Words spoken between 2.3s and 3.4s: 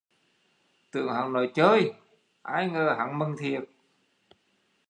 ai ngờ hắn mần